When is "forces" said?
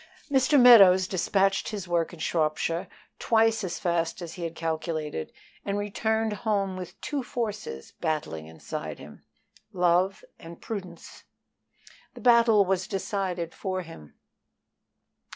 7.21-7.93